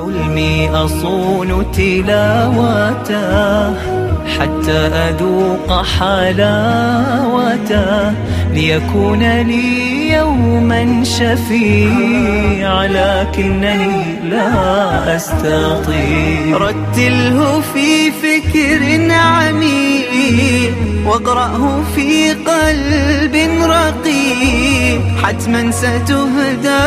[0.00, 3.70] حلمي أصون تلاوته
[4.38, 7.50] حتى أذوق حلاوته
[8.52, 16.56] ليكون لي يوما شفيع لكنني لا أستطيع.
[16.56, 20.09] رتله في فكر عميق.
[21.06, 25.00] واقرأه في قلب رقيق.
[25.22, 26.86] حتما ستهدى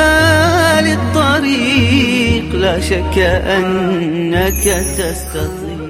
[0.89, 2.55] للطريق.
[2.55, 4.63] لا شك أنك
[4.97, 5.83] تستطيع.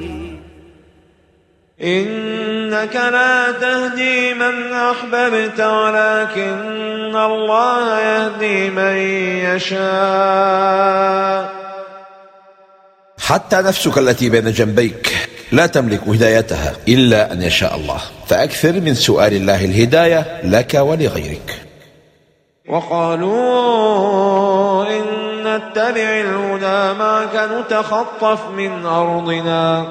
[1.84, 8.97] إنك لا تهدي من أحببت ولكن الله يهدي من
[9.55, 11.53] يشاء.
[13.20, 15.32] حتى نفسك التي بين جنبيك.
[15.52, 18.02] لا تملك هدايتها إلا أن يشاء الله.
[18.27, 21.61] فأكثر من سؤال الله الهداية لك ولغيرك.
[22.69, 23.33] وقالوا
[24.88, 25.03] إن
[25.39, 29.88] نتبع الهدى معك نتخطف من أرضنا.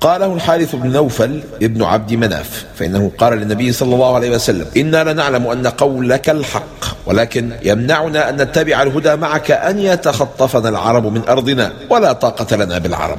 [0.00, 5.12] قاله الحارث بن نوفل ابن عبد مناف فإنه قال للنبي صلى الله عليه وسلم إنا
[5.12, 11.72] لنعلم أن قولك الحق ولكن يمنعنا أن نتبع الهدى معك أن يتخطفنا العرب من أرضنا
[11.90, 13.18] ولا طاقة لنا بالعرب.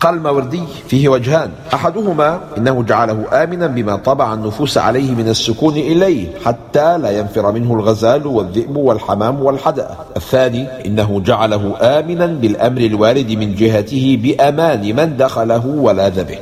[0.00, 1.50] قال الماوردي فيه وجهان.
[1.74, 7.74] أحدهما إنه جعله آمنا بما طبع النفوس عليه من السكون إليه حتى لا ينفر منه
[7.74, 9.88] الغزال والذئب والحمام والحدأ.
[10.16, 16.38] الثاني إنه جعله آمنا بالأمر الوارد من جهته بأمان من دخله ولاذ به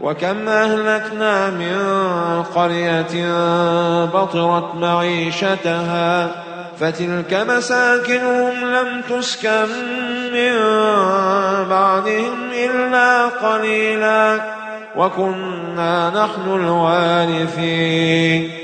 [0.00, 1.76] وكم أهلكنا من
[2.42, 3.14] قرية
[4.04, 6.30] بطرت معيشتها
[6.80, 9.68] فتلك مساكنهم لم تسكن
[10.32, 10.54] من
[11.68, 14.40] بعدهم إلا قليلا
[14.96, 18.63] وكنا نحن الوارثين.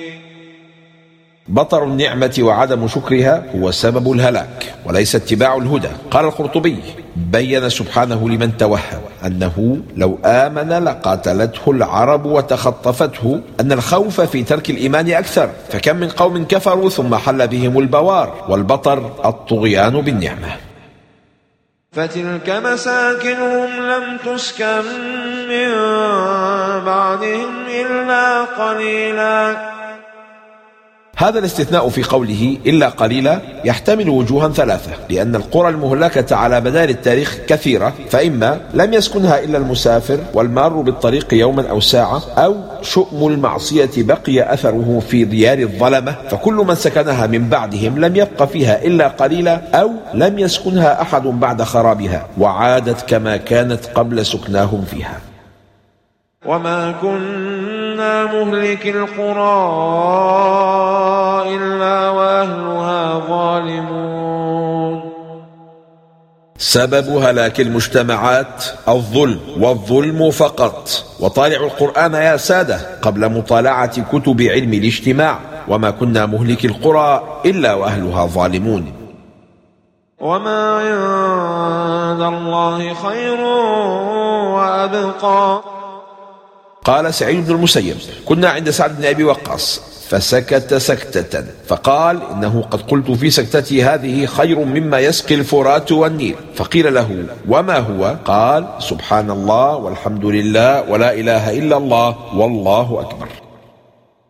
[1.50, 5.88] بطر النعمة وعدم شكرها هو سبب الهلاك وليس اتباع الهدى.
[6.11, 6.77] قال القرطبي
[7.16, 15.11] بين سبحانه لمن توهم أنه لو آمن لقاتلته العرب وتخطفته أن الخوف في ترك الإيمان
[15.11, 15.50] أكثر.
[15.69, 20.56] فكم من قوم كفروا ثم حل بهم البوار والبطر الطغيان بالنعمة.
[21.93, 24.82] فتلك مساكنهم لم تسكن
[25.49, 25.71] من
[26.84, 29.56] بعدهم إلا قليلا.
[31.20, 37.38] هذا الاستثناء في قوله إلا قليلا يحتمل وجوها ثلاثة لأن القرى المهلكة على مدار التاريخ
[37.47, 44.54] كثيرة فإما لم يسكنها إلا المسافر والمار بالطريق يوما أو ساعة أو شؤم المعصية بقي
[44.54, 49.91] أثره في ديار الظلمة فكل من سكنها من بعدهم لم يبق فيها إلا قليلا أو
[50.14, 55.20] لم يسكنها أحد بعد خرابها وعادت كما كانت قبل سكناهم فيها.
[56.47, 56.91] وما
[58.00, 59.61] كنا مهلك القرى
[61.56, 65.00] إلا وأهلها ظالمون.
[66.59, 70.88] سبب هلاك المجتمعات الظلم والظلم فقط.
[71.21, 75.38] وطالعوا القرآن يا سادة قبل مطالعة كتب علم الاجتماع.
[75.69, 78.93] وما كنا مهلك القرى إلا وأهلها ظالمون.
[80.21, 83.41] وما عند الله خير
[84.56, 85.79] وأبقى.
[86.90, 89.82] قال سعيد بن المسيب كنا عند سعد بن أبي وقاص.
[90.10, 96.36] فسكت سكتة فقال إنه قد قلت في سكتتي هذه خير مما يسقي الفرات والنيل.
[96.54, 103.28] فقيل له وما هو؟ قال سبحان الله والحمد لله ولا إله إلا الله والله أكبر.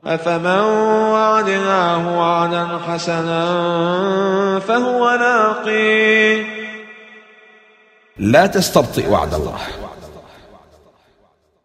[0.06, 0.60] أفمن
[1.12, 3.40] وعدناه وعدا حسنا
[4.68, 6.44] فهو لاقيه
[8.18, 9.58] لا تستبطئ وعد الله.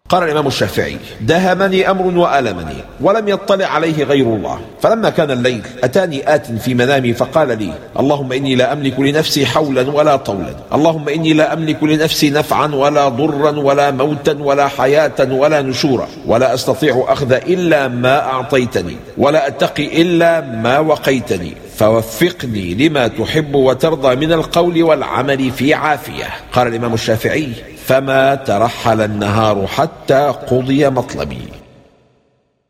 [0.09, 4.59] قال الإمام الشافعي دهمني أمر وألمني ولم يطلع عليه غير الله.
[4.81, 9.91] فلما كان الليل أتاني آت في منامي فقال لي اللهم إني لا أملك لنفسي حولا
[9.91, 10.55] ولا طولا.
[10.73, 16.07] اللهم إني لا أملك لنفسي نفعا ولا ضرا ولا موتا ولا حياة ولا نشورا.
[16.25, 21.53] ولا أستطيع أخذ إلا ما أعطيتني ولا أتقي إلا ما وقيتني.
[21.77, 26.29] فوفقني لما تحب وترضى من القول والعمل في عافية.
[26.53, 27.49] قال الإمام الشافعي
[27.87, 31.47] فما ترحل النهار حتى قضي مطلبي.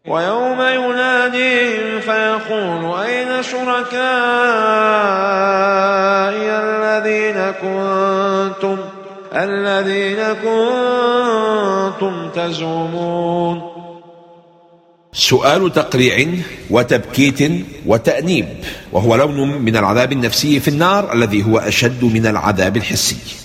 [0.07, 4.05] ويوم يناديهم فيقول أين شركائي
[6.51, 8.77] الذين كنتم
[9.33, 13.61] الذين كنتم تزعمون؟
[15.13, 16.27] سؤال تقريع
[16.69, 17.51] وتبكيت
[17.85, 18.47] وتأنيب
[18.91, 23.44] وهو لون من العذاب النفسي في النار الذي هو أشد من العذاب الحسي.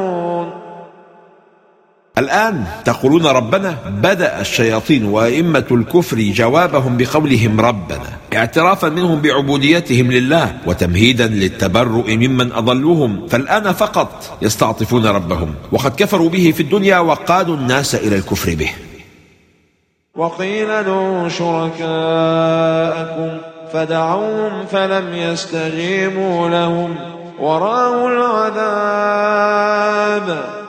[2.17, 11.27] الآن تقولون ربنا بدأ الشياطين وأئمة الكفر جوابهم بقولهم ربنا اعترافا منهم بعبوديتهم لله وتمهيدا
[11.27, 18.15] للتبرؤ ممن أضلوهم فالآن فقط يستعطفون ربهم وقد كفروا به في الدنيا وقادوا الناس إلى
[18.15, 18.71] الكفر به.
[20.15, 23.37] وقيل ادعوا شركاءكم
[23.73, 26.95] فدعوهم فلم يستجيبوا لهم
[27.39, 28.09] ورأوا
[28.49, 30.60] العذاب.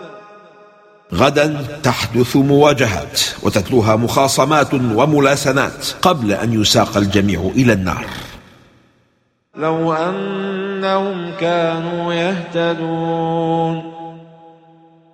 [1.14, 8.06] غدا تحدث مواجهات وتتلوها مخاصمات وملاسنات قبل أن يساق الجميع إلى النار.
[9.56, 13.93] لو أنهم كانوا يهتدون.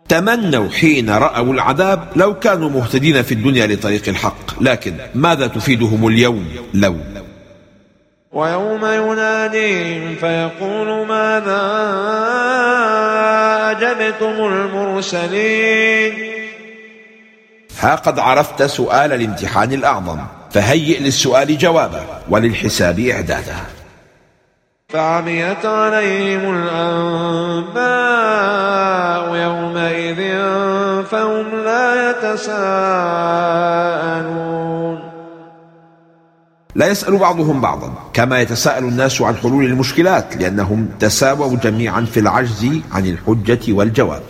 [0.09, 6.49] تمنوا حين رأوا العذاب لو كانوا مهتدين في الدنيا لطريق الحق لكن ماذا تفيدهم اليوم؟
[6.75, 6.97] لو.
[8.33, 11.63] ويوم يناديهم فيقول ماذا
[13.71, 16.13] أجبتم المرسلين.
[17.81, 20.19] ها قد عرفت سؤال الامتحان الأعظم
[20.51, 23.57] فهيئ للسؤال جوابا وللحساب إعدادا
[24.89, 27.89] فعميت عليهم الأنباء
[29.35, 30.21] يومئذ
[31.05, 32.59] فهم لا يتساءلون.
[36.79, 42.81] لا يسأل بعضهم بعضا كما يتساءل الناس عن حلول المشكلات لأنهم تساووا جميعا في العجز
[42.93, 44.23] عن الحجة والجواب.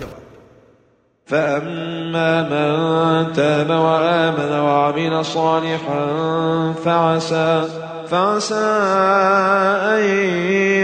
[1.27, 6.07] فأما من تاب وآمن وعمل صالحا
[6.85, 7.65] فعسى
[8.11, 8.69] فعسى
[9.95, 10.03] أن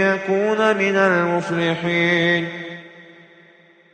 [0.05, 2.54] يكون من المفلحين.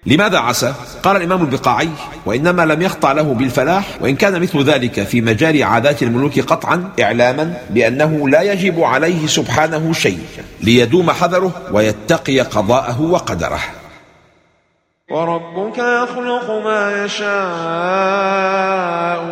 [0.05, 1.89] لماذا عسى؟ قال الإمام البقاعي
[2.25, 7.57] وإنما لم يخطع له بالفلاح وإن كان مثل ذلك في مجال عادات الملوك قطعا إعلاما
[7.69, 10.19] بأنه لا يجب عليه سبحانه شيء
[10.61, 13.59] ليدوم حذره ويتقي قضاءه وقدره.
[15.11, 17.31] وربك يخلق ما يشاء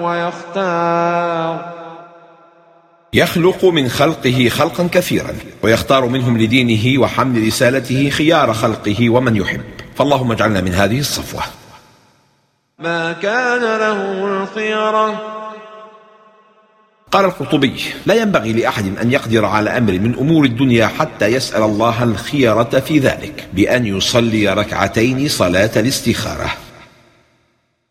[0.04, 1.80] ويختار.
[3.13, 5.33] يخلق من خلقه خلقا كثيرا
[5.63, 9.79] ويختار منهم لدينه وحمل رسالته خيار خلقه ومن يحب.
[10.00, 11.44] فاللهم اجعلنا من هذه الصفوة.
[12.80, 15.22] ما كان له الخيرة
[17.12, 22.04] قال القرطبي لا ينبغي لأحد أن يقدر على أمر من أمور الدنيا حتى يسأل الله
[22.04, 26.50] الخيرة في ذلك بأن يصلي ركعتين صلاة الاستخارة.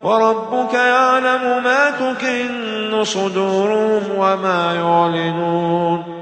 [0.01, 6.18] وربك يعلم ما تكن صدورهم وما يعلنون.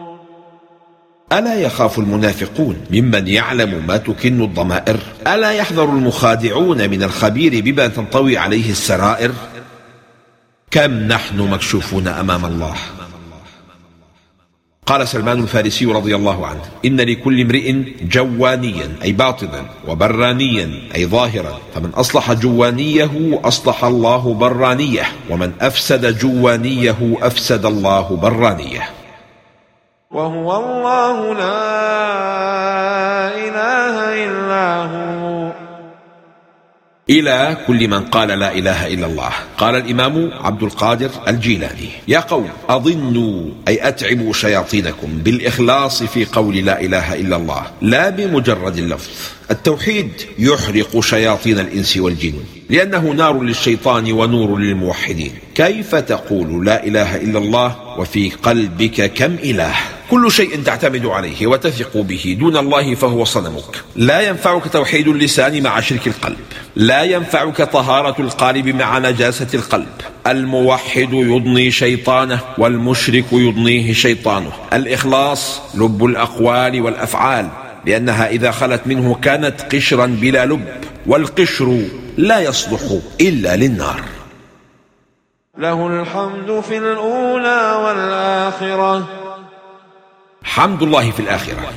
[1.34, 8.38] ألا يخاف المنافقون ممن يعلم ما تكن الضمائر؟ ألا يحذر المخادعون من الخبير بما تنطوي
[8.38, 9.32] عليه السرائر؟
[10.72, 12.76] كم نحن مكشوفون أمام الله؟
[14.86, 21.60] قال سلمان الفارسي رضي الله عنه إن لكل امرئ جوانيا أي باطنا وبرانيا أي ظاهرا
[21.76, 28.97] فمن أصلح جوانيه أصلح الله برانيه ومن أفسد جوانيه أفسد الله برانيه.
[30.12, 31.68] وهو الله لا
[33.36, 33.96] إله
[34.26, 35.52] إلا هو.
[37.10, 39.32] إلى كل من قال لا إله إلا الله.
[39.58, 46.82] قال الإمام عبد القادر الجيلاني يا قوم أظنوا أي أتعبوا شياطينكم بالإخلاص في قول لا
[46.82, 49.10] إله إلا الله لا بمجرد اللفظ.
[49.52, 52.34] التوحيد يحرق شياطين الإنس والجن
[52.70, 55.32] لأنه نار للشيطان ونور للموحدين.
[55.56, 59.76] كيف تقول لا إله إلا الله وفي قلبك كم إله؟
[60.12, 63.84] كل شيء تعتمد عليه وتثق به دون الله فهو صنمك.
[63.96, 66.38] لا ينفعك توحيد اللسان مع شرك القلب.
[66.76, 69.88] لا ينفعك طهارة القالب مع نجاسة القلب.
[70.28, 74.52] الموحد يضني شيطانه والمشرك يضنيه شيطانه.
[74.74, 77.50] الإخلاص لب الأقوال والأفعال
[77.86, 80.68] لأنها إذا خلت منه كانت قشرا بلا لب
[81.08, 81.82] والقشر
[82.18, 82.82] لا يصلح
[83.22, 84.02] إلا للنار.
[85.58, 89.17] له الحمد في الأولى والآخرة.
[90.58, 91.74] حمد الله في الآخرة.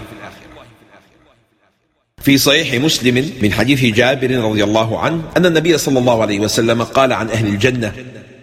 [2.23, 6.83] في صحيح مسلم من حديث جابر رضي الله عنه أن النبي صلى الله عليه وسلم
[6.83, 7.93] قال عن أهل الجنة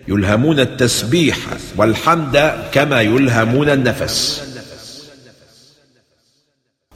[0.08, 1.38] يلهمون التسبيح
[1.78, 4.44] والحمد كما يلهمون النفس.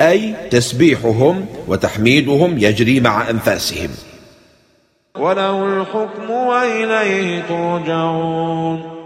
[0.02, 3.90] أي تسبيحهم وتحميدهم يجري مع أنفاسهم.
[5.16, 9.01] وله الحكم وإليه ترجعون.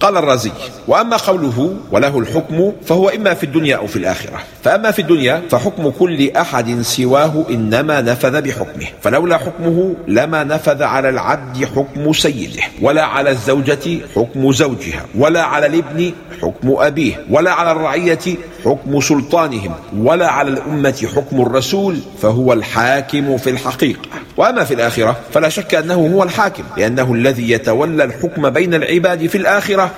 [0.00, 0.52] قال الرازي
[0.88, 4.38] وأما قوله وله الحكم فهو إما في الدنيا أو في الآخرة.
[4.64, 8.86] فأما في الدنيا فحكم كل أحد سواه إنما نفذ بحكمه.
[9.02, 15.66] فلولا حكمه لما نفذ على العبد حكم سيده ولا على الزوجة حكم زوجها ولا على
[15.66, 16.12] الابن
[16.42, 18.18] حكم أبيه ولا على الرعية
[18.64, 24.08] حكم سلطانهم ولا على الأمة حكم الرسول فهو الحاكم في الحقيقة.
[24.36, 29.38] وأما في الآخرة فلا شك أنه هو الحاكم لأنه الذي يتولى الحكم بين العباد في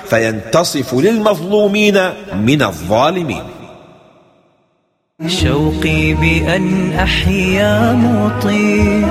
[0.06, 1.98] فينتصف للمظلومين
[2.34, 3.42] من الظالمين.
[5.26, 9.08] شوقي بأن أحيا مطيع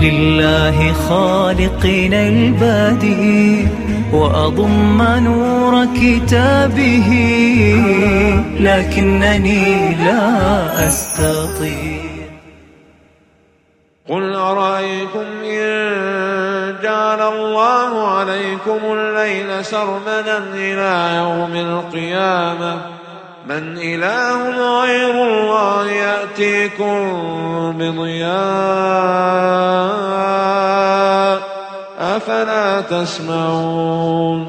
[0.00, 3.68] لله خالقنا البديع
[4.12, 7.08] وأضم نور كتابه
[8.60, 11.98] لكنني لا أستطيع.
[14.08, 14.97] قل أرأيتم
[18.68, 22.80] عليكم الليل سرمدا إلى يوم القيامة.
[23.48, 26.98] من إله غير الله يأتيكم
[27.78, 28.28] بضياء
[31.98, 34.48] أفلا تسمعون.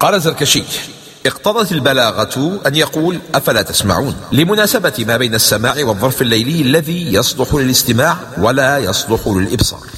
[0.00, 0.62] قال الزركشي
[1.26, 4.16] اقتضت البلاغة أن يقول أفلا تسمعون.
[4.32, 9.97] لمناسبة ما بين السماع والظرف الليلي الذي يصلح للاستماع ولا يصلح للإبصار.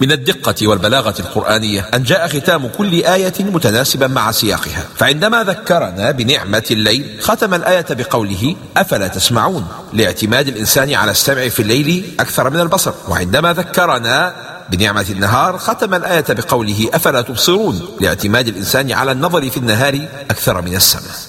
[0.00, 4.84] من الدقة والبلاغة القرآنية أن جاء ختام كل آية متناسبا مع سياقها.
[4.96, 12.14] فعندما ذكرنا بنعمة الليل ختم الآية بقوله أفلا تسمعون؟ لاعتماد الإنسان على السمع في الليل
[12.20, 12.92] أكثر من البصر.
[13.08, 14.34] وعندما ذكرنا
[14.70, 20.76] بنعمة النهار ختم الآية بقوله أفلا تبصرون؟ لاعتماد الإنسان على النظر في النهار أكثر من
[20.76, 21.27] السمع.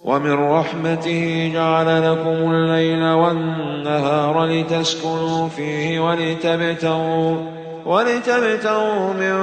[0.00, 7.36] ومن رحمته جعل لكم الليل والنهار لتسكنوا فيه ولتبتغوا
[7.86, 9.36] ولتبتغوا من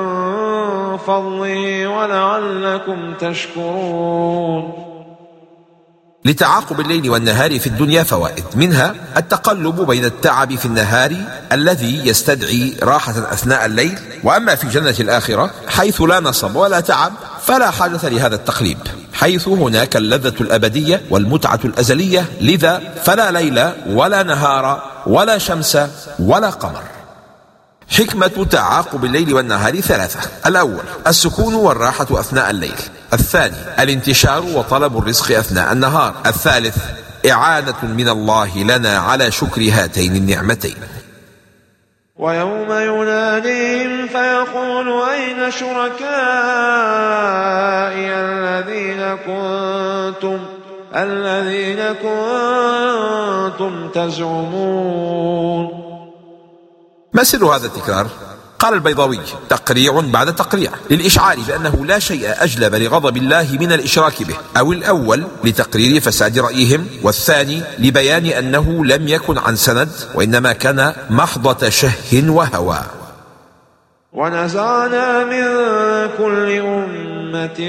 [0.98, 4.74] فضله ولعلكم تشكرون.
[6.26, 11.16] لتعاقب الليل والنهار في الدنيا فوائد منها التقلب بين التعب في النهار
[11.52, 17.72] الذي يستدعي راحة أثناء الليل وأما في جنة الآخرة حيث لا نصب ولا تعب فلا
[17.72, 18.78] حاجة لهذا التقليب.
[19.16, 25.78] حيث هناك اللذة الأبدية والمتعة الأزلية لذا فلا ليل ولا نهار ولا شمس
[26.20, 26.84] ولا قمر.
[27.90, 30.20] حكمة تعاقب الليل والنهار ثلاثة.
[30.46, 32.76] الأول السكون والراحة أثناء الليل.
[33.14, 36.16] الثاني الانتشار وطلب الرزق أثناء النهار.
[36.26, 36.78] الثالث
[37.32, 40.76] إعانة من الله لنا على شكر هاتين النعمتين.
[42.18, 46.06] ويوم يناديهم فيقول أين شركائي
[48.14, 50.40] الذين كنتم
[50.96, 55.66] الذين كنتم تزعمون
[57.14, 58.08] ما سر هذا التكرار؟
[58.60, 59.20] قال البيضاوي
[59.50, 65.24] تقريع بعد تقريع للإشعار بأنه لا شيء أجلب لغضب الله من الإشراك به أو الأول
[65.44, 71.92] لتقرير فساد رأيهم والثاني لبيان أنه لم يكن عن سند وإنما كان محضة شه
[72.28, 72.80] وهوى.
[74.14, 75.44] ونزعنا من
[76.18, 77.60] كل أمة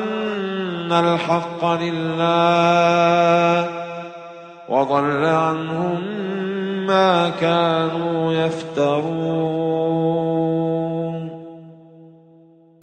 [0.91, 3.69] الحق لله
[4.69, 6.01] وضل عنهم
[6.87, 9.75] ما كانوا يفترون.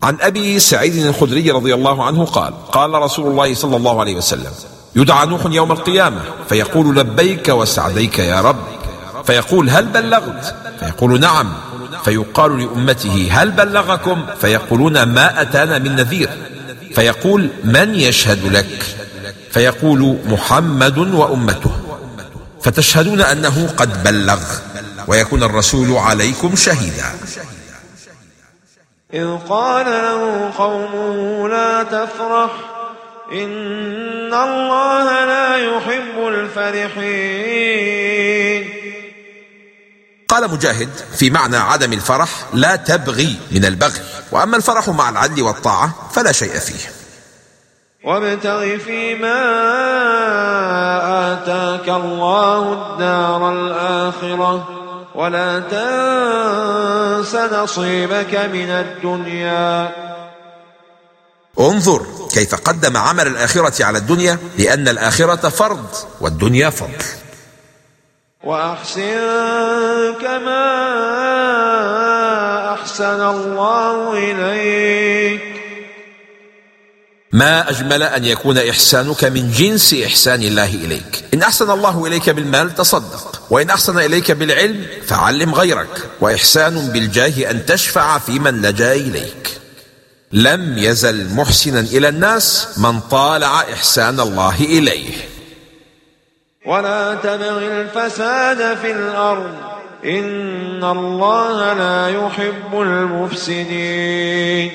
[0.03, 4.51] عن أبي سعيد الخدري رضي الله عنه قال قال رسول الله صلى الله عليه وسلم
[4.97, 8.57] يدعى نوح يوم القيامة فيقول لبيك وسعديك يا رب
[9.25, 11.53] فيقول هل بلغت؟ فيقول نعم
[12.05, 16.29] فيقال لأمته هل بلغكم؟ فيقولون ما أتانا من نذير.
[16.95, 18.85] فيقول من يشهد لك؟
[19.51, 21.73] فيقول محمد وأمته.
[22.63, 24.41] فتشهدون أنه قد بلغ
[25.07, 27.15] ويكون الرسول عليكم شهيدا.
[29.15, 32.51] إذ قال له قومه لا تفرح
[33.33, 37.73] إن الله لا يحب الفرحين.
[40.33, 44.01] قال مجاهد في معنى عدم الفرح لا تبغي من البغي
[44.33, 46.91] وأما الفرح مع العدل والطاعة فلا شيء فيه.
[48.05, 49.43] وابتغ فيما
[51.33, 54.69] آتاك الله الدار الآخرة
[55.15, 59.91] ولا تنس نصيبك من الدنيا.
[61.61, 65.87] انظر كيف قدم عمل الآخرة على الدنيا لأن الآخرة فرض
[66.21, 67.22] والدنيا فضل
[68.45, 70.65] وأحسن كما
[72.75, 75.43] أحسن الله إليك.
[77.33, 81.25] ما أجمل أن يكون إحسانك من جنس إحسان الله إليك.
[81.35, 87.67] إن أحسن الله إليك بالمال تصدق وإن أحسن إليك بالعلم فعلم غيرك وإحسان بالجاه أن
[87.67, 89.61] تشفع في من لجأ إليك.
[90.33, 95.32] لم يزل محسنا إلى الناس من طالع إحسان الله إليه.
[96.67, 99.55] ولا تبغ الفساد في الأرض.
[100.05, 104.71] إن الله لا يحب المفسدين.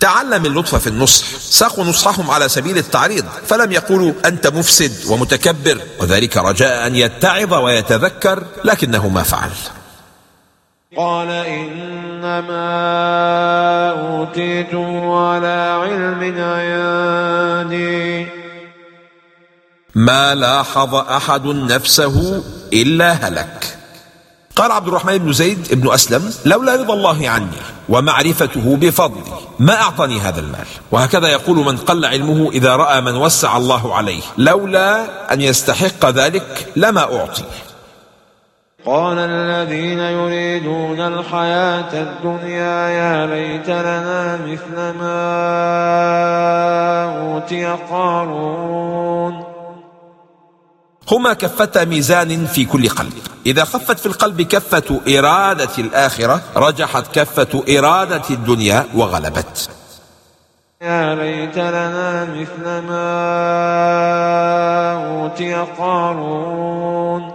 [0.00, 1.26] تعلم اللطف في النصح.
[1.38, 3.24] ساقوا نصحهم على سبيل التعريض.
[3.46, 5.78] فلم يقولوا أنت مفسد ومتكبر.
[6.00, 9.50] وذلك رجاء أن يتعظ ويتذكر لكنه ما فعل.
[10.96, 12.68] قال إنما
[13.90, 18.26] أوتيته على علم عندي
[19.98, 23.76] ما لاحظ أحد نفسه إلا هلك.
[24.56, 30.20] قال عبد الرحمن بن زيد بن أسلم لولا رضا الله عني ومعرفته بفضلي ما أعطاني
[30.20, 30.66] هذا المال.
[30.90, 36.66] وهكذا يقول من قل علمه إذا رأى من وسع الله عليه لولا أن يستحق ذلك
[36.76, 37.44] لما أعطي.
[38.86, 45.18] قال الذين يريدون الحياة الدنيا يا ليت لنا مثل ما
[47.18, 49.47] أوتي قارون.
[51.10, 53.12] هما كفتا ميزان في كل قلب.
[53.46, 59.70] إذا خفت في القلب كفة إرادة الآخرة رجحت كفة إرادة الدنيا وغلبت.
[60.82, 63.08] يا ليت لنا مثل ما
[65.06, 67.32] أوتي قارون.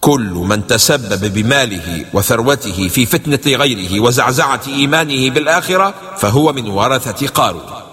[0.00, 7.85] كل من تسبب بماله وثروته في فتنة غيره وزعزعة إيمانه بالآخرة فهو من ورثة قارون.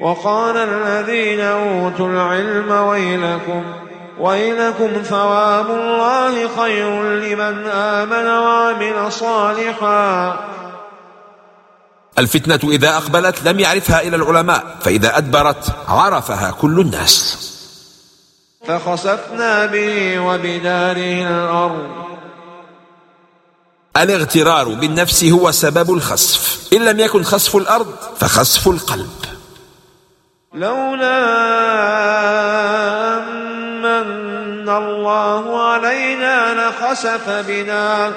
[0.00, 3.64] وقال الذين أوتوا العلم ويلكم
[4.20, 10.36] ويلكم ثواب الله خير لمن آمن وعمل صالحا.
[12.18, 17.42] الفتنة إذا أقبلت لم يعرفها إلى العلماء فإذا أدبرت عرفها كل الناس.
[18.66, 21.88] فخسفنا به وبداره الأرض.
[23.96, 26.68] الاغترار بالنفس هو سبب الخسف.
[26.72, 29.35] إن لم يكن خسف الأرض فخسف القلب.
[30.56, 31.18] لولا
[33.18, 38.12] أمن الله علينا لخسف بنا.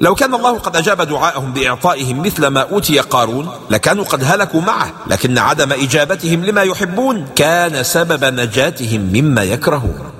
[0.00, 4.92] لو كان الله قد أجاب دعاءهم بإعطائهم مثل ما أوتي قارون لكانوا قد هلكوا معه
[5.06, 10.12] لكن عدم إجابتهم لما يحبون كان سبب نجاتهم مما يكرهون.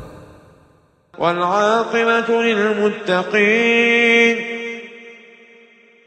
[1.19, 3.81] والعاقبة للمتقين.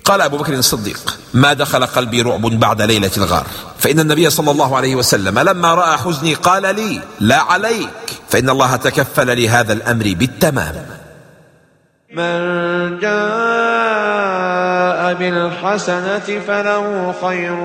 [0.04, 3.46] قال أبو بكر الصديق ما دخل قلبي رعب بعد ليلة الغار.
[3.80, 7.90] فإن النبي صلى الله عليه وسلم لما رأى حزني قال لي لا عليك
[8.30, 10.86] فإن الله تكفل لهذا الأمر بالتمام.
[12.14, 13.14] من جاء
[15.14, 17.56] بالحسنة فله خير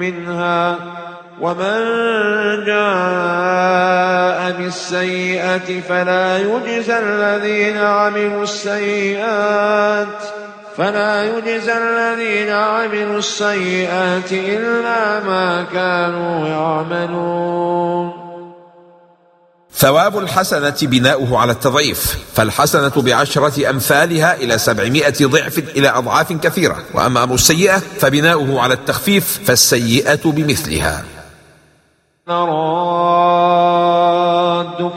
[0.00, 0.76] منها
[1.40, 1.80] ومن
[2.64, 10.33] جاء بالسيئة فلا يجزى الذين عملوا السيئات.
[10.76, 18.24] فلا يجزى الذين عملوا السيئات إلا ما كانوا يعملون.
[19.74, 27.22] ثواب الحسنة بناؤه على التضعيف فالحسنة بعشرة أمثالها إلى سبعمائة ضعف إلى أضعاف كثيرة وأما
[27.22, 31.04] أمر السيئة فبناؤه على التخفيف فالسيئة بمثلها.
[32.28, 32.50] نرادك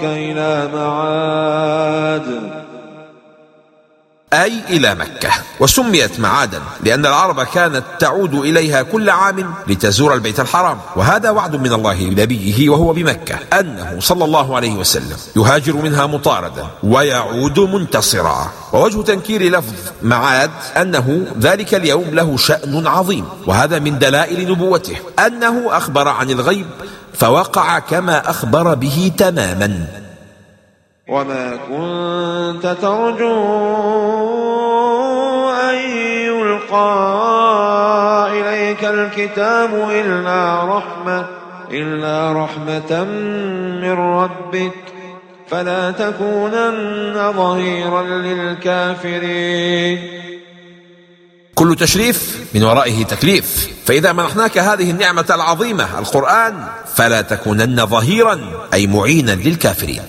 [0.04, 1.47] إلى معاد
[4.44, 5.30] أي إلى مكة.
[5.60, 10.80] وسميت معادا لأن العرب كانت تعود إليها كل عام لتزور البيت الحرام.
[10.96, 16.68] وهذا وعد من الله لنبيه وهو بمكة أنه صلى الله عليه وسلم يهاجر منها مطاردا
[16.84, 18.52] ويعود منتصرا.
[18.74, 19.74] ووجه تنكير لفظ
[20.04, 23.26] معاد أنه ذلك اليوم له شأن عظيم.
[23.48, 24.98] وهذا من دلائل نبوته.
[25.26, 26.68] أنه أخبر عن الغيب
[27.14, 30.07] فوقع كما أخبر به تماما.
[31.08, 33.38] وما كنت ترجو
[35.50, 35.76] أن
[36.28, 36.88] يلقى
[38.32, 41.28] إليك الكتاب إلا رحمة
[41.72, 43.04] إلا رحمة
[43.82, 44.72] من ربك
[45.48, 50.00] فلا تكونن ظهيرا للكافرين.
[51.56, 53.68] كل تشريف من ورائه تكليف.
[53.86, 56.54] فإذا منحناك هذه النعمة العظيمة القرآن
[56.96, 58.40] فلا تكونن ظهيرا
[58.74, 60.02] أي معينا للكافرين.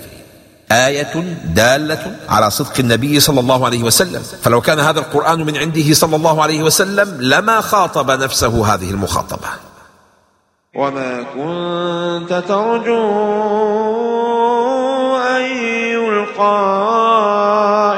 [0.73, 4.23] آية دالة على صدق النبي صلى الله عليه وسلم.
[4.43, 9.49] فلو كان هذا القرآن من عنده صلى الله عليه وسلم لما خاطب نفسه هذه المخاطبة.
[10.77, 13.03] وما كنت ترجو
[15.17, 15.43] أن
[15.95, 16.59] يلقى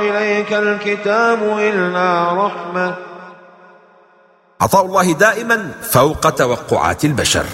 [0.00, 2.94] إليك الكتاب إلا رحمة.
[4.60, 7.46] عطاء الله دائما فوق توقعات البشر.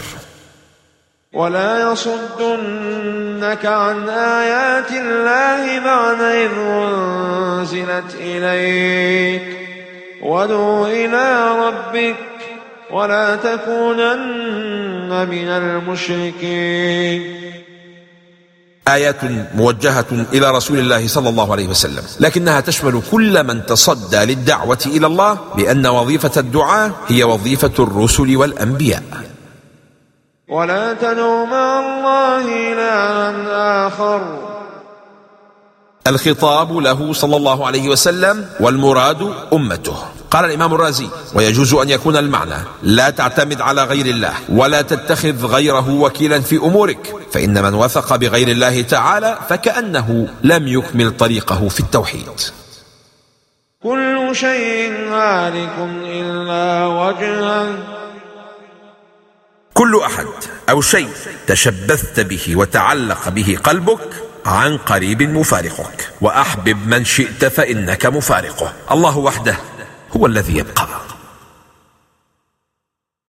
[1.34, 9.42] ولا يصدنك عن آيات الله بعد إذ أنزلت إليك.
[10.22, 12.16] وادع إلى ربك
[12.90, 17.36] ولا تكونن من المشركين.
[18.88, 19.16] آيات
[19.54, 25.06] موجهة إلى رسول الله صلى الله عليه وسلم لكنها تشمل كل من تصدى للدعوة إلى
[25.06, 29.02] الله بأن وظيفة الدعاء هي وظيفة الرسل والأنبياء.
[30.48, 34.38] ولا تدع مع الله إلها آخر.
[36.06, 39.96] الخطاب له صلى الله عليه وسلم والمراد أمته.
[40.30, 45.90] قال الإمام الرازي ويجوز أن يكون المعنى لا تعتمد على غير الله ولا تتخذ غيره
[45.90, 52.28] وكيلا في أمورك فإن من وثق بغير الله تعالى فكأنه لم يكمل طريقه في التوحيد.
[53.82, 57.95] كل شيء هالك إلا وجهه.
[59.76, 60.26] كل أحد
[60.70, 61.08] أو شيء
[61.46, 64.08] تشبثت به وتعلق به قلبك
[64.46, 68.72] عن قريب مفارقك وأحبب من شئت فإنك مفارقه.
[68.90, 69.56] الله وحده
[70.16, 71.15] هو الذي يبقى.